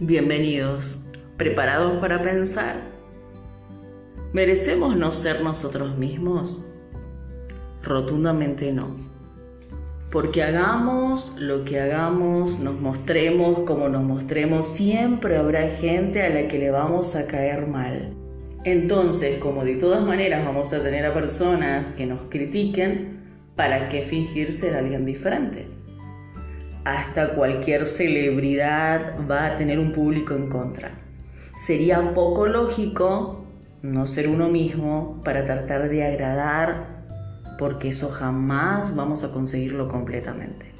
Bienvenidos. 0.00 1.06
¿Preparados 1.36 1.98
para 2.00 2.22
pensar? 2.22 2.76
¿Merecemos 4.32 4.96
no 4.96 5.10
ser 5.10 5.42
nosotros 5.42 5.98
mismos? 5.98 6.72
Rotundamente 7.82 8.70
no. 8.70 8.94
Porque 10.12 10.44
hagamos 10.44 11.34
lo 11.40 11.64
que 11.64 11.80
hagamos, 11.80 12.60
nos 12.60 12.80
mostremos 12.80 13.58
como 13.66 13.88
nos 13.88 14.04
mostremos, 14.04 14.68
siempre 14.68 15.36
habrá 15.36 15.68
gente 15.68 16.22
a 16.22 16.28
la 16.28 16.46
que 16.46 16.60
le 16.60 16.70
vamos 16.70 17.16
a 17.16 17.26
caer 17.26 17.66
mal. 17.66 18.14
Entonces, 18.62 19.38
como 19.38 19.64
de 19.64 19.74
todas 19.74 20.06
maneras 20.06 20.44
vamos 20.44 20.72
a 20.72 20.80
tener 20.80 21.06
a 21.06 21.12
personas 21.12 21.88
que 21.88 22.06
nos 22.06 22.20
critiquen, 22.28 23.18
¿para 23.56 23.88
qué 23.88 24.02
fingir 24.02 24.52
ser 24.52 24.76
alguien 24.76 25.04
diferente? 25.04 25.77
Hasta 26.84 27.34
cualquier 27.34 27.86
celebridad 27.86 29.14
va 29.30 29.46
a 29.46 29.56
tener 29.56 29.78
un 29.78 29.92
público 29.92 30.34
en 30.34 30.48
contra. 30.48 30.90
Sería 31.56 32.14
poco 32.14 32.46
lógico 32.46 33.44
no 33.82 34.06
ser 34.06 34.28
uno 34.28 34.48
mismo 34.48 35.20
para 35.24 35.44
tratar 35.44 35.88
de 35.88 36.04
agradar, 36.04 37.04
porque 37.58 37.88
eso 37.88 38.08
jamás 38.08 38.94
vamos 38.94 39.24
a 39.24 39.32
conseguirlo 39.32 39.88
completamente. 39.88 40.72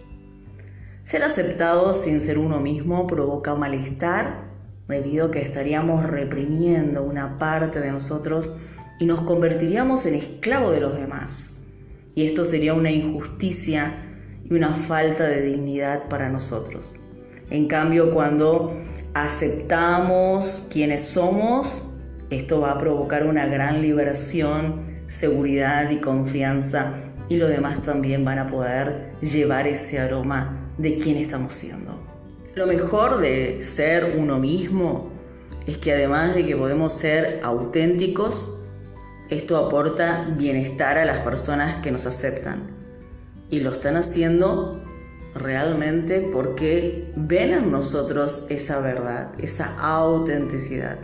Ser 1.03 1.25
aceptado 1.25 1.93
sin 1.95 2.21
ser 2.21 2.39
uno 2.39 2.61
mismo 2.61 3.07
provoca 3.07 3.55
malestar 3.55 4.49
debido 4.89 5.27
a 5.27 5.31
que 5.31 5.41
estaríamos 5.41 6.05
reprimiendo 6.05 7.03
una 7.03 7.39
parte 7.39 7.81
de 7.81 7.93
nosotros 7.93 8.57
y 8.99 9.07
nos 9.07 9.23
convertiríamos 9.23 10.07
en 10.07 10.15
esclavo 10.15 10.71
de 10.71 10.81
los 10.81 10.95
demás. 10.95 11.69
Y 12.15 12.27
esto 12.27 12.45
sería 12.45 12.75
una 12.75 12.91
injusticia 12.91 14.08
y 14.49 14.55
una 14.55 14.75
falta 14.75 15.25
de 15.25 15.43
dignidad 15.43 16.09
para 16.09 16.29
nosotros. 16.29 16.95
En 17.51 17.67
cambio, 17.67 18.13
cuando 18.13 18.75
aceptamos 19.15 20.69
quienes 20.71 21.05
somos, 21.05 21.97
esto 22.31 22.61
va 22.61 22.73
a 22.73 22.79
provocar 22.79 23.27
una 23.27 23.47
gran 23.47 23.81
liberación, 23.81 24.99
seguridad 25.07 25.91
y 25.91 25.97
confianza 25.97 26.93
y 27.29 27.37
los 27.37 27.49
demás 27.49 27.83
también 27.83 28.25
van 28.25 28.39
a 28.39 28.51
poder 28.51 29.13
llevar 29.21 29.67
ese 29.67 29.99
aroma 29.99 30.73
de 30.79 30.97
quién 30.97 31.17
estamos 31.17 31.53
siendo. 31.53 31.93
Lo 32.55 32.67
mejor 32.67 33.21
de 33.21 33.63
ser 33.63 34.17
uno 34.19 34.39
mismo 34.39 35.11
es 35.67 35.79
que 35.79 35.93
además 35.93 36.35
de 36.35 36.47
que 36.47 36.57
podemos 36.57 36.93
ser 36.93 37.41
auténticos, 37.43 38.65
esto 39.31 39.57
aporta 39.57 40.27
bienestar 40.37 40.97
a 40.99 41.05
las 41.05 41.21
personas 41.21 41.77
que 41.83 41.91
nos 41.91 42.07
aceptan. 42.07 42.78
Y 43.51 43.61
lo 43.61 43.71
están 43.71 43.97
haciendo 43.97 44.83
realmente 45.35 46.21
porque 46.33 47.13
ven 47.17 47.53
en 47.53 47.71
nosotros 47.71 48.47
esa 48.51 48.81
verdad, 48.81 49.33
esa 49.39 49.79
autenticidad. 49.81 50.99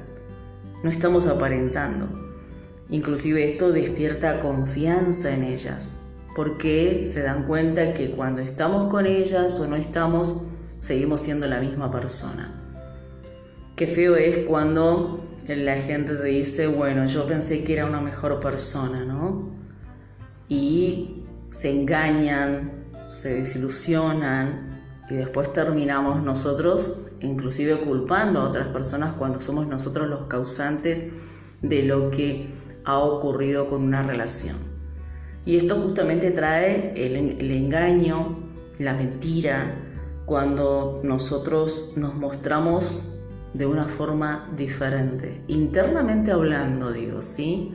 No 0.83 0.91
estamos 0.91 1.27
aparentando. 1.27 2.09
Inclusive 2.91 3.45
esto 3.45 3.73
despierta 3.73 4.41
confianza 4.41 5.35
en 5.35 5.45
ellas, 5.45 6.03
porque 6.37 7.07
se 7.07 7.23
dan 7.23 7.45
cuenta 7.45 7.95
que 7.95 8.11
cuando 8.11 8.43
estamos 8.43 8.91
con 8.91 9.07
ellas 9.07 9.59
o 9.59 9.67
no 9.67 9.77
estamos, 9.77 10.43
seguimos 10.79 11.23
siendo 11.23 11.47
la 11.47 11.61
misma 11.61 11.91
persona. 11.91 12.61
Qué 13.75 13.87
feo 13.87 14.17
es 14.17 14.39
cuando 14.47 15.25
la 15.49 15.77
gente 15.77 16.15
te 16.15 16.27
dice, 16.27 16.67
bueno, 16.67 17.07
yo 17.07 17.27
pensé 17.27 17.65
que 17.65 17.73
era 17.73 17.87
una 17.87 18.01
mejor 18.01 18.39
persona, 18.41 19.05
¿no? 19.05 19.51
Y 20.49 21.24
se 21.55 21.71
engañan, 21.71 22.73
se 23.11 23.35
desilusionan 23.35 24.83
y 25.09 25.15
después 25.15 25.53
terminamos 25.53 26.23
nosotros 26.23 27.03
inclusive 27.21 27.79
culpando 27.79 28.41
a 28.41 28.49
otras 28.49 28.69
personas 28.69 29.15
cuando 29.15 29.41
somos 29.41 29.69
nosotros 29.69 30.09
los 30.09 30.27
causantes 30.27 31.05
de 31.63 31.83
lo 31.85 32.11
que 32.11 32.49
ha 32.85 32.99
ocurrido 32.99 33.69
con 33.69 33.83
una 33.83 34.03
relación. 34.03 34.57
Y 35.47 35.57
esto 35.57 35.77
justamente 35.77 36.33
trae 36.33 36.93
el, 36.97 37.15
el 37.17 37.51
engaño, 37.51 38.37
la 38.79 38.95
mentira, 38.95 39.77
cuando 40.27 41.03
nosotros 41.05 41.93
nos 41.97 42.15
mostramos 42.15 43.13
de 43.53 43.67
una 43.67 43.85
forma 43.85 44.51
diferente. 44.57 45.41
Internamente 45.47 46.33
hablando, 46.33 46.91
digo, 46.91 47.23
¿sí? 47.23 47.75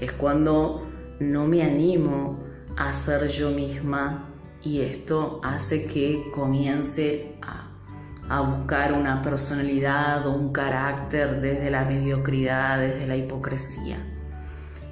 Es 0.00 0.12
cuando 0.12 0.86
no 1.18 1.46
me 1.46 1.62
animo 1.62 2.47
a 2.78 2.92
ser 2.92 3.28
yo 3.28 3.50
misma 3.50 4.30
y 4.62 4.80
esto 4.80 5.40
hace 5.44 5.86
que 5.86 6.30
comience 6.34 7.36
a, 7.42 7.70
a 8.28 8.40
buscar 8.40 8.92
una 8.92 9.20
personalidad 9.20 10.26
o 10.26 10.32
un 10.32 10.52
carácter 10.52 11.40
desde 11.40 11.70
la 11.70 11.84
mediocridad, 11.84 12.78
desde 12.80 13.06
la 13.06 13.16
hipocresía. 13.16 13.98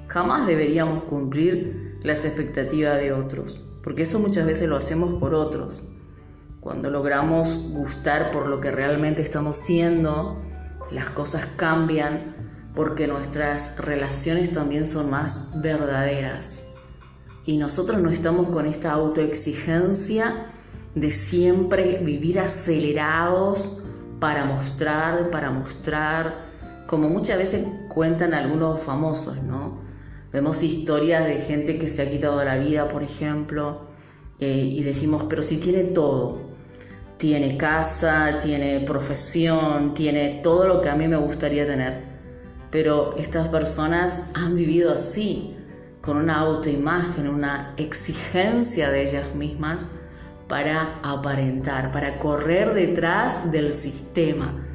Jamás 0.07 0.45
deberíamos 0.47 1.03
cumplir 1.03 1.99
las 2.03 2.25
expectativas 2.25 2.97
de 2.97 3.13
otros, 3.13 3.61
porque 3.81 4.03
eso 4.03 4.19
muchas 4.19 4.45
veces 4.45 4.69
lo 4.69 4.77
hacemos 4.77 5.19
por 5.19 5.33
otros 5.33 5.83
cuando 6.67 6.89
logramos 6.89 7.69
gustar 7.69 8.29
por 8.31 8.47
lo 8.47 8.59
que 8.59 8.71
realmente 8.71 9.21
estamos 9.21 9.55
siendo, 9.55 10.37
las 10.91 11.09
cosas 11.09 11.45
cambian 11.55 12.35
porque 12.75 13.07
nuestras 13.07 13.77
relaciones 13.77 14.51
también 14.51 14.85
son 14.85 15.09
más 15.09 15.61
verdaderas. 15.61 16.66
Y 17.47 17.55
nosotros 17.55 18.01
no 18.01 18.11
estamos 18.11 18.49
con 18.49 18.67
esta 18.67 18.91
autoexigencia 18.91 20.47
de 20.93 21.09
siempre 21.09 21.99
vivir 22.03 22.41
acelerados 22.41 23.83
para 24.19 24.43
mostrar, 24.43 25.31
para 25.31 25.49
mostrar, 25.49 26.35
como 26.87 27.07
muchas 27.07 27.37
veces 27.37 27.65
cuentan 27.87 28.33
algunos 28.33 28.81
famosos, 28.81 29.41
¿no? 29.43 29.79
Vemos 30.33 30.61
historias 30.61 31.25
de 31.25 31.37
gente 31.37 31.79
que 31.79 31.87
se 31.87 32.01
ha 32.01 32.11
quitado 32.11 32.43
la 32.43 32.57
vida, 32.57 32.89
por 32.89 33.01
ejemplo, 33.01 33.87
eh, 34.39 34.69
y 34.69 34.83
decimos, 34.83 35.23
pero 35.29 35.41
si 35.41 35.55
tiene 35.55 35.85
todo, 35.85 36.39
tiene 37.15 37.55
casa, 37.55 38.39
tiene 38.43 38.81
profesión, 38.81 39.93
tiene 39.93 40.41
todo 40.43 40.67
lo 40.67 40.81
que 40.81 40.89
a 40.89 40.95
mí 40.95 41.07
me 41.07 41.15
gustaría 41.15 41.65
tener. 41.65 42.03
Pero 42.71 43.15
estas 43.17 43.47
personas 43.47 44.31
han 44.33 44.55
vivido 44.57 44.91
así, 44.91 45.56
con 46.07 46.15
una 46.15 46.39
autoimagen, 46.39 47.27
una 47.27 47.73
exigencia 47.75 48.89
de 48.89 49.03
ellas 49.03 49.35
mismas 49.35 49.89
para 50.47 51.01
aparentar, 51.03 51.91
para 51.91 52.17
correr 52.17 52.73
detrás 52.73 53.51
del 53.51 53.73
sistema. 53.73 54.65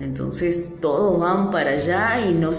Entonces 0.00 0.78
todos 0.80 1.20
van 1.20 1.50
para 1.50 1.72
allá 1.72 2.26
y 2.26 2.32
no 2.32 2.52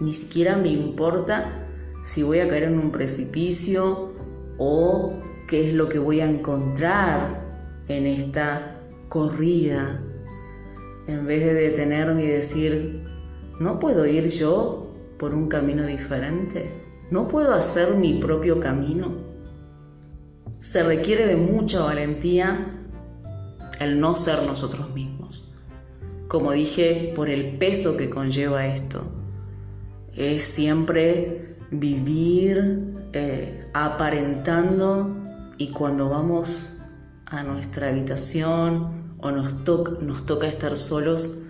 ni 0.00 0.12
siquiera 0.12 0.56
me 0.56 0.68
importa 0.68 1.66
si 2.04 2.22
voy 2.22 2.40
a 2.40 2.46
caer 2.46 2.64
en 2.64 2.78
un 2.78 2.92
precipicio 2.92 4.12
o 4.58 5.14
qué 5.48 5.70
es 5.70 5.74
lo 5.74 5.88
que 5.88 5.98
voy 5.98 6.20
a 6.20 6.28
encontrar 6.28 7.42
en 7.88 8.06
esta 8.06 8.82
corrida, 9.08 9.98
en 11.06 11.26
vez 11.26 11.42
de 11.42 11.54
detenerme 11.54 12.24
y 12.24 12.28
decir, 12.28 13.02
¿no 13.58 13.80
puedo 13.80 14.04
ir 14.04 14.28
yo 14.28 14.94
por 15.16 15.32
un 15.32 15.48
camino 15.48 15.86
diferente? 15.86 16.85
¿No 17.08 17.28
puedo 17.28 17.54
hacer 17.54 17.94
mi 17.94 18.14
propio 18.14 18.58
camino? 18.58 19.12
Se 20.58 20.82
requiere 20.82 21.26
de 21.26 21.36
mucha 21.36 21.84
valentía 21.84 22.82
el 23.78 24.00
no 24.00 24.16
ser 24.16 24.42
nosotros 24.42 24.92
mismos. 24.92 25.48
Como 26.26 26.50
dije, 26.50 27.12
por 27.14 27.28
el 27.28 27.58
peso 27.58 27.96
que 27.96 28.10
conlleva 28.10 28.66
esto. 28.66 29.04
Es 30.16 30.42
siempre 30.42 31.56
vivir 31.70 32.92
eh, 33.12 33.70
aparentando 33.72 35.16
y 35.58 35.68
cuando 35.70 36.08
vamos 36.08 36.82
a 37.26 37.44
nuestra 37.44 37.90
habitación 37.90 39.14
o 39.18 39.30
nos, 39.30 39.54
nos 40.00 40.26
toca 40.26 40.48
estar 40.48 40.76
solos, 40.76 41.44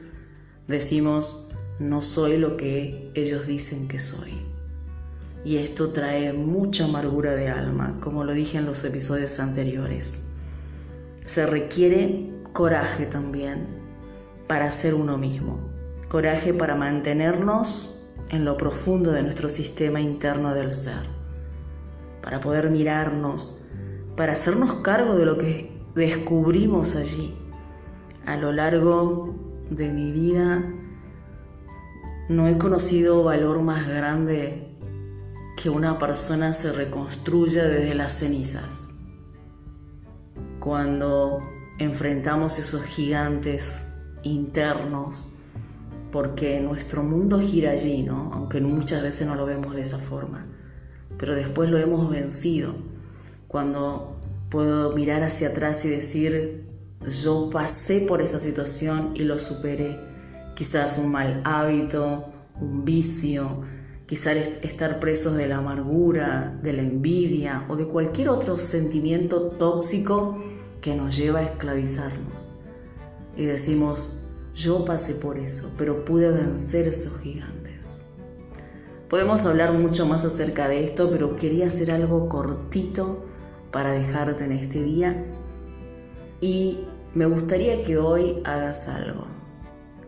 decimos, 0.68 1.48
no 1.78 2.02
soy 2.02 2.36
lo 2.36 2.58
que 2.58 3.10
ellos 3.14 3.46
dicen 3.46 3.88
que 3.88 3.98
soy. 3.98 4.45
Y 5.46 5.58
esto 5.58 5.90
trae 5.90 6.32
mucha 6.32 6.86
amargura 6.86 7.36
de 7.36 7.48
alma, 7.48 7.98
como 8.00 8.24
lo 8.24 8.32
dije 8.32 8.58
en 8.58 8.66
los 8.66 8.82
episodios 8.82 9.38
anteriores. 9.38 10.24
Se 11.24 11.46
requiere 11.46 12.32
coraje 12.52 13.06
también 13.06 13.64
para 14.48 14.72
ser 14.72 14.94
uno 14.94 15.18
mismo, 15.18 15.60
coraje 16.08 16.52
para 16.52 16.74
mantenernos 16.74 17.96
en 18.30 18.44
lo 18.44 18.56
profundo 18.56 19.12
de 19.12 19.22
nuestro 19.22 19.48
sistema 19.48 20.00
interno 20.00 20.52
del 20.52 20.72
ser, 20.72 21.06
para 22.22 22.40
poder 22.40 22.68
mirarnos, 22.68 23.62
para 24.16 24.32
hacernos 24.32 24.74
cargo 24.80 25.14
de 25.14 25.26
lo 25.26 25.38
que 25.38 25.70
descubrimos 25.94 26.96
allí. 26.96 27.36
A 28.24 28.36
lo 28.36 28.50
largo 28.50 29.36
de 29.70 29.92
mi 29.92 30.10
vida 30.10 30.64
no 32.28 32.48
he 32.48 32.58
conocido 32.58 33.22
valor 33.22 33.62
más 33.62 33.86
grande 33.86 34.75
que 35.56 35.70
una 35.70 35.98
persona 35.98 36.52
se 36.52 36.70
reconstruya 36.70 37.64
desde 37.64 37.94
las 37.94 38.12
cenizas. 38.12 38.90
Cuando 40.60 41.40
enfrentamos 41.78 42.58
esos 42.58 42.82
gigantes 42.82 43.94
internos, 44.22 45.32
porque 46.12 46.60
nuestro 46.60 47.02
mundo 47.02 47.40
gira 47.40 47.70
allí, 47.70 48.02
¿no? 48.02 48.30
Aunque 48.34 48.60
muchas 48.60 49.02
veces 49.02 49.26
no 49.26 49.34
lo 49.34 49.46
vemos 49.46 49.74
de 49.74 49.82
esa 49.82 49.98
forma, 49.98 50.46
pero 51.18 51.34
después 51.34 51.70
lo 51.70 51.78
hemos 51.78 52.10
vencido. 52.10 52.74
Cuando 53.48 54.20
puedo 54.50 54.92
mirar 54.92 55.22
hacia 55.22 55.48
atrás 55.48 55.84
y 55.84 55.88
decir, 55.88 56.66
yo 57.22 57.48
pasé 57.50 58.00
por 58.00 58.20
esa 58.20 58.40
situación 58.40 59.12
y 59.14 59.20
lo 59.20 59.38
superé. 59.38 59.98
Quizás 60.54 60.98
un 60.98 61.12
mal 61.12 61.42
hábito, 61.44 62.26
un 62.60 62.84
vicio, 62.84 63.62
quizás 64.06 64.36
estar 64.62 65.00
presos 65.00 65.36
de 65.36 65.48
la 65.48 65.58
amargura, 65.58 66.58
de 66.62 66.72
la 66.72 66.82
envidia 66.82 67.64
o 67.68 67.76
de 67.76 67.86
cualquier 67.86 68.28
otro 68.28 68.56
sentimiento 68.56 69.42
tóxico 69.42 70.42
que 70.80 70.94
nos 70.94 71.16
lleva 71.16 71.40
a 71.40 71.42
esclavizarnos. 71.42 72.48
Y 73.36 73.44
decimos, 73.44 74.28
yo 74.54 74.84
pasé 74.84 75.14
por 75.14 75.38
eso, 75.38 75.72
pero 75.76 76.04
pude 76.04 76.30
vencer 76.30 76.88
esos 76.88 77.20
gigantes. 77.20 78.02
Podemos 79.08 79.44
hablar 79.44 79.72
mucho 79.72 80.06
más 80.06 80.24
acerca 80.24 80.68
de 80.68 80.84
esto, 80.84 81.10
pero 81.10 81.36
quería 81.36 81.66
hacer 81.66 81.90
algo 81.90 82.28
cortito 82.28 83.24
para 83.70 83.90
dejarte 83.92 84.44
en 84.44 84.52
este 84.52 84.82
día 84.82 85.26
y 86.40 86.86
me 87.14 87.26
gustaría 87.26 87.82
que 87.82 87.98
hoy 87.98 88.40
hagas 88.44 88.88
algo, 88.88 89.26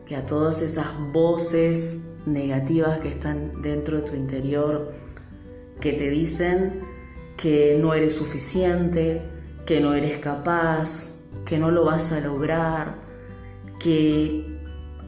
que 0.07 0.17
a 0.17 0.27
todas 0.27 0.63
esas 0.63 0.87
voces 1.13 2.09
negativas 2.33 3.01
que 3.01 3.09
están 3.09 3.63
dentro 3.63 3.99
de 3.99 4.03
tu 4.03 4.17
interior, 4.17 4.93
que 5.81 5.93
te 5.93 6.11
dicen 6.11 6.81
que 7.37 7.79
no 7.81 7.95
eres 7.95 8.15
suficiente, 8.15 9.23
que 9.67 9.81
no 9.81 9.95
eres 9.95 10.19
capaz, 10.19 11.25
que 11.45 11.59
no 11.59 11.71
lo 11.71 11.85
vas 11.85 12.13
a 12.13 12.21
lograr, 12.21 12.97
que 13.79 14.59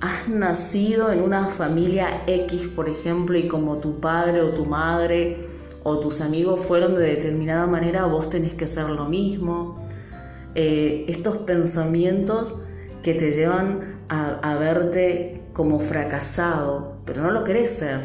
has 0.00 0.28
nacido 0.28 1.12
en 1.12 1.22
una 1.22 1.46
familia 1.46 2.22
X, 2.26 2.68
por 2.68 2.88
ejemplo, 2.88 3.36
y 3.36 3.46
como 3.48 3.78
tu 3.78 4.00
padre 4.00 4.40
o 4.40 4.50
tu 4.50 4.64
madre 4.64 5.36
o 5.82 5.98
tus 5.98 6.20
amigos 6.20 6.60
fueron 6.60 6.94
de 6.94 7.02
determinada 7.02 7.66
manera, 7.66 8.06
vos 8.06 8.30
tenés 8.30 8.54
que 8.54 8.64
hacer 8.64 8.88
lo 8.88 9.06
mismo. 9.06 9.86
Eh, 10.54 11.04
estos 11.08 11.38
pensamientos 11.38 12.54
que 13.02 13.14
te 13.14 13.30
llevan 13.32 14.00
a, 14.08 14.56
verte 14.56 15.39
como 15.52 15.80
fracasado, 15.80 17.02
pero 17.04 17.22
no 17.22 17.30
lo 17.30 17.44
querés 17.44 17.70
ser. 17.70 18.00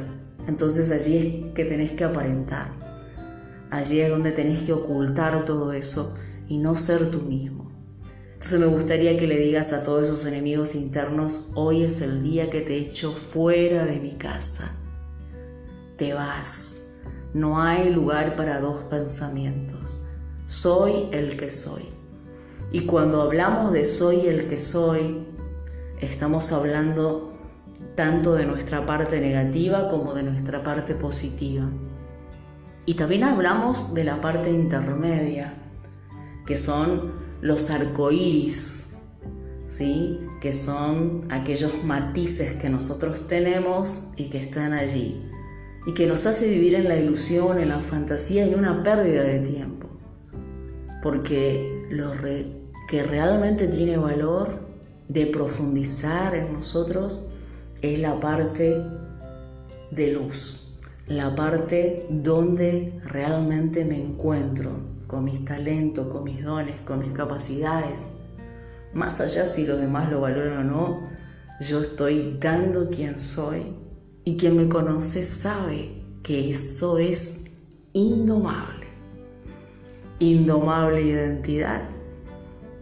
Entonces 0.47 0.91
allí 0.91 1.45
es 1.47 1.53
que 1.53 1.65
tenés 1.65 1.91
que 1.91 2.03
aparentar. 2.03 2.71
Allí 3.71 3.99
es 3.99 4.09
donde 4.09 4.31
tenés 4.31 4.63
que 4.63 4.73
ocultar 4.73 5.45
todo 5.45 5.73
eso 5.73 6.13
y 6.47 6.57
no 6.57 6.75
ser 6.75 7.09
tú 7.11 7.21
mismo. 7.21 7.71
Entonces 8.33 8.59
me 8.59 8.67
gustaría 8.67 9.17
que 9.17 9.27
le 9.27 9.39
digas 9.39 9.73
a 9.73 9.83
todos 9.83 10.07
esos 10.07 10.25
enemigos 10.25 10.75
internos, 10.75 11.51
hoy 11.55 11.83
es 11.83 12.01
el 12.01 12.21
día 12.21 12.49
que 12.49 12.61
te 12.61 12.77
echo 12.77 13.11
fuera 13.11 13.85
de 13.85 13.99
mi 13.99 14.15
casa. 14.17 14.71
Te 15.97 16.13
vas. 16.13 16.81
No 17.33 17.59
hay 17.59 17.89
lugar 17.89 18.35
para 18.35 18.59
dos 18.59 18.83
pensamientos. 18.83 20.01
Soy 20.45 21.09
el 21.11 21.37
que 21.37 21.49
soy. 21.49 21.83
Y 22.71 22.81
cuando 22.81 23.21
hablamos 23.21 23.73
de 23.73 23.83
soy 23.83 24.27
el 24.27 24.47
que 24.47 24.57
soy, 24.57 25.25
estamos 25.99 26.51
hablando 26.51 27.31
tanto 27.95 28.33
de 28.33 28.45
nuestra 28.45 28.85
parte 28.85 29.19
negativa 29.19 29.87
como 29.89 30.13
de 30.13 30.23
nuestra 30.23 30.63
parte 30.63 30.93
positiva. 30.93 31.69
Y 32.85 32.95
también 32.95 33.23
hablamos 33.23 33.93
de 33.93 34.03
la 34.03 34.21
parte 34.21 34.51
intermedia, 34.51 35.53
que 36.45 36.55
son 36.55 37.13
los 37.41 37.71
arcoíris, 37.71 38.95
¿sí? 39.65 40.19
que 40.41 40.53
son 40.53 41.25
aquellos 41.29 41.83
matices 41.83 42.53
que 42.53 42.69
nosotros 42.69 43.27
tenemos 43.27 44.11
y 44.17 44.29
que 44.29 44.37
están 44.37 44.73
allí, 44.73 45.27
y 45.87 45.93
que 45.93 46.05
nos 46.05 46.25
hace 46.27 46.47
vivir 46.47 46.75
en 46.75 46.87
la 46.87 46.97
ilusión, 46.97 47.59
en 47.59 47.69
la 47.69 47.81
fantasía 47.81 48.45
y 48.45 48.53
una 48.53 48.83
pérdida 48.83 49.23
de 49.23 49.39
tiempo. 49.39 49.87
Porque 51.01 51.87
lo 51.89 52.11
que 52.87 53.03
realmente 53.03 53.67
tiene 53.67 53.97
valor 53.97 54.59
de 55.07 55.27
profundizar 55.27 56.35
en 56.35 56.53
nosotros 56.53 57.31
es 57.93 57.99
la 57.99 58.19
parte 58.19 58.83
de 59.91 60.11
luz, 60.11 60.79
la 61.07 61.35
parte 61.35 62.05
donde 62.09 62.99
realmente 63.05 63.85
me 63.85 64.01
encuentro 64.01 64.71
con 65.07 65.25
mis 65.25 65.45
talentos, 65.45 66.07
con 66.07 66.23
mis 66.23 66.43
dones, 66.43 66.81
con 66.81 66.99
mis 66.99 67.11
capacidades. 67.13 68.07
Más 68.93 69.21
allá 69.21 69.45
si 69.45 69.65
los 69.65 69.79
demás 69.79 70.09
lo 70.09 70.21
valoran 70.21 70.69
o 70.69 70.71
no, 70.71 71.03
yo 71.61 71.81
estoy 71.81 72.37
dando 72.39 72.89
quien 72.89 73.19
soy 73.19 73.75
y 74.23 74.37
quien 74.37 74.57
me 74.57 74.67
conoce 74.67 75.21
sabe 75.21 76.03
que 76.23 76.49
eso 76.49 76.97
es 76.97 77.45
indomable. 77.93 78.87
Indomable 80.19 81.01
identidad 81.01 81.95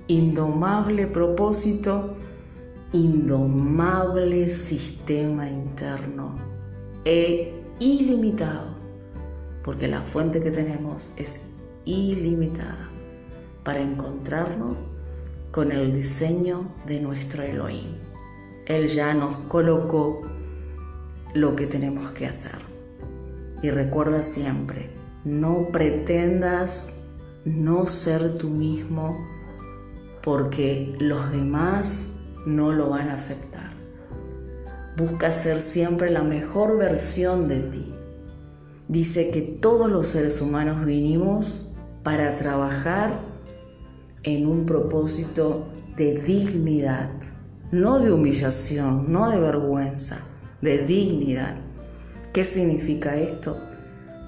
indomable 0.08 1.08
propósito, 1.08 2.16
indomable 2.94 4.48
sistema 4.50 5.50
interno 5.50 6.38
e 7.04 7.52
ilimitado, 7.80 8.76
porque 9.64 9.88
la 9.88 10.04
fuente 10.04 10.42
que 10.42 10.52
tenemos 10.52 11.14
es 11.18 11.56
ilimitada 11.86 12.90
para 13.64 13.82
encontrarnos 13.82 14.86
con 15.52 15.72
el 15.72 15.92
diseño 15.94 16.72
de 16.86 17.00
nuestro 17.00 17.42
Elohim. 17.42 17.98
Él 18.68 18.88
ya 18.88 19.14
nos 19.16 19.38
colocó 19.38 20.22
lo 21.34 21.56
que 21.56 21.66
tenemos 21.66 22.12
que 22.12 22.28
hacer. 22.28 22.60
Y 23.64 23.72
recuerda 23.72 24.22
siempre, 24.22 24.92
no 25.24 25.70
pretendas 25.72 27.06
no 27.44 27.88
ser 27.88 28.38
tú 28.38 28.50
mismo 28.50 29.18
porque 30.22 30.96
los 31.00 31.32
demás 31.32 32.13
no 32.46 32.72
lo 32.72 32.90
van 32.90 33.10
a 33.10 33.14
aceptar. 33.14 33.72
Busca 34.98 35.32
ser 35.32 35.62
siempre 35.62 36.12
la 36.12 36.24
mejor 36.24 36.78
versión 36.78 37.48
de 37.48 37.62
ti. 37.62 37.94
Dice 38.88 39.32
que 39.32 39.42
todos 39.42 39.92
los 39.92 40.08
seres 40.08 40.42
humanos 40.42 40.86
vinimos 40.86 41.74
para 42.04 42.36
trabajar 42.36 43.20
en 44.24 44.46
un 44.46 44.66
propósito 44.66 45.68
de 45.96 46.20
dignidad, 46.20 47.10
no 47.72 48.00
de 48.00 48.12
humillación, 48.12 49.12
no 49.12 49.30
de 49.30 49.40
vergüenza, 49.40 50.20
de 50.62 50.86
dignidad. 50.86 51.58
¿Qué 52.34 52.44
significa 52.44 53.16
esto? 53.16 53.58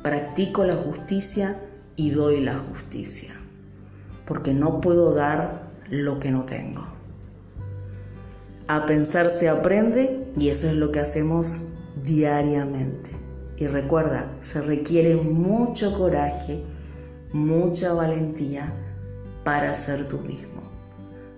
Practico 0.03 0.63
la 0.63 0.75
justicia 0.75 1.59
y 1.95 2.11
doy 2.11 2.41
la 2.41 2.57
justicia, 2.57 3.33
porque 4.25 4.53
no 4.53 4.81
puedo 4.81 5.13
dar 5.13 5.71
lo 5.89 6.19
que 6.19 6.31
no 6.31 6.45
tengo. 6.45 6.94
A 8.67 8.87
pensar 8.87 9.29
se 9.29 9.47
aprende 9.47 10.27
y 10.35 10.49
eso 10.49 10.67
es 10.67 10.73
lo 10.73 10.91
que 10.91 10.99
hacemos 10.99 11.73
diariamente. 12.03 13.11
Y 13.57 13.67
recuerda, 13.67 14.35
se 14.39 14.61
requiere 14.61 15.15
mucho 15.15 15.97
coraje, 15.97 16.63
mucha 17.31 17.93
valentía 17.93 18.73
para 19.43 19.73
ser 19.75 20.07
tú 20.07 20.19
mismo. 20.19 20.61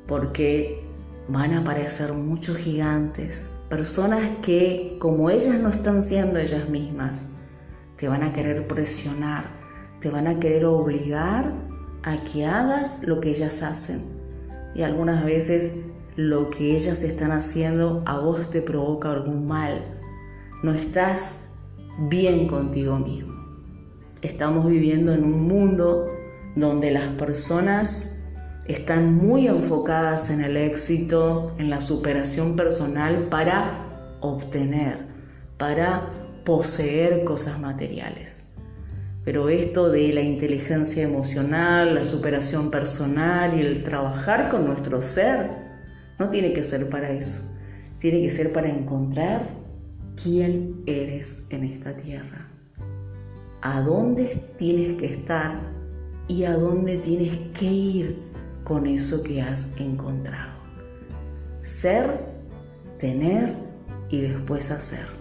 Porque 0.08 0.84
van 1.28 1.52
a 1.52 1.60
aparecer 1.60 2.14
muchos 2.14 2.58
gigantes, 2.58 3.50
personas 3.70 4.22
que 4.42 4.96
como 5.00 5.30
ellas 5.30 5.60
no 5.60 5.70
están 5.70 6.02
siendo 6.02 6.40
ellas 6.40 6.70
mismas, 6.70 7.28
te 7.98 8.08
van 8.08 8.24
a 8.24 8.32
querer 8.32 8.68
presionar, 8.68 9.52
te 10.00 10.10
van 10.10 10.28
a 10.28 10.40
querer 10.40 10.66
obligar 10.66 11.54
a 12.04 12.16
que 12.16 12.46
hagas 12.46 13.04
lo 13.04 13.20
que 13.20 13.32
ellas 13.32 13.62
hacen 13.64 14.02
y 14.74 14.84
algunas 14.84 15.26
veces 15.26 15.88
lo 16.18 16.50
que 16.50 16.74
ellas 16.74 17.04
están 17.04 17.32
haciendo 17.32 18.02
a 18.08 18.18
vos 18.18 18.50
te 18.50 18.64
provoca 18.64 19.12
algún 19.12 19.48
mal. 19.48 19.84
No 20.64 20.74
estás 20.74 21.52
bien 22.10 22.48
contigo 22.48 22.98
mismo. 22.98 23.36
Estamos 24.24 24.66
viviendo 24.66 25.14
en 25.14 25.24
un 25.24 25.48
mundo 25.48 26.08
donde 26.56 26.90
las 26.90 27.14
personas 27.14 28.24
están 28.66 29.14
muy 29.14 29.48
enfocadas 29.48 30.32
en 30.32 30.42
el 30.42 30.58
éxito, 30.58 31.46
en 31.60 31.70
la 31.70 31.80
superación 31.80 32.56
personal 32.56 33.28
para 33.30 34.18
obtener, 34.20 35.06
para 35.60 36.10
poseer 36.46 37.26
cosas 37.26 37.60
materiales. 37.60 38.56
Pero 39.24 39.50
esto 39.50 39.92
de 39.92 40.12
la 40.14 40.22
inteligencia 40.22 41.04
emocional, 41.04 41.94
la 41.94 42.06
superación 42.06 42.72
personal 42.72 43.54
y 43.54 43.60
el 43.60 43.84
trabajar 43.84 44.50
con 44.50 44.66
nuestro 44.66 45.04
ser, 45.04 45.67
no 46.20 46.30
tiene 46.30 46.54
que 46.54 46.64
ser 46.64 46.90
para 46.90 47.12
eso. 47.12 47.58
Tiene 48.00 48.22
que 48.22 48.30
ser 48.30 48.54
para 48.54 48.70
encontrar 48.70 49.50
quién 50.22 50.84
eres 50.86 51.48
en 51.50 51.64
esta 51.64 51.96
tierra. 51.96 52.50
A 53.62 53.82
dónde 53.82 54.40
tienes 54.58 54.96
que 54.96 55.08
estar 55.08 55.60
y 56.28 56.44
a 56.44 56.54
dónde 56.54 56.98
tienes 56.98 57.36
que 57.58 57.66
ir 57.66 58.20
con 58.64 58.86
eso 58.86 59.24
que 59.24 59.42
has 59.42 59.76
encontrado. 59.78 60.58
Ser 61.62 62.26
tener 62.98 63.54
y 64.10 64.22
después 64.22 64.72
hacer. 64.72 65.17